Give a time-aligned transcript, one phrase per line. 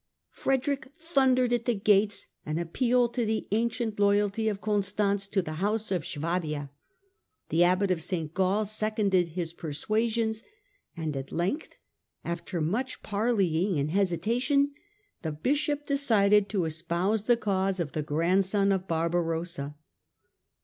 [0.31, 5.53] Frederick thundered at the gates and appealed to the ancient loyalty of Constance to the
[5.61, 6.71] house of Suabia.
[7.49, 8.33] The Abbot of St.
[8.33, 10.41] Gall seconded his persuasions,
[10.97, 11.75] and at length,
[12.25, 14.73] after much parleying and hesitation,
[15.21, 19.75] the Bishop decided to espouse the cause of the grandson of Barbarossa.